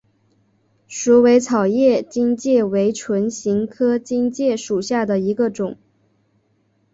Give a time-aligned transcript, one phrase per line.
[0.87, 5.77] 鼠尾草叶荆芥为唇形科荆芥属下的一个种。